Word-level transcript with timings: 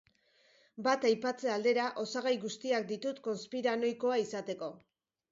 Bat 0.85 1.03
aipatze 1.09 1.51
aldera, 1.55 1.83
osagai 2.03 2.33
guztiak 2.45 2.87
ditut 2.93 3.19
konspiranoikoa 3.27 4.17
izateko. 4.23 4.71